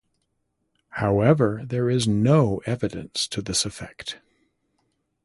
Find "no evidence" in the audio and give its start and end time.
2.07-3.27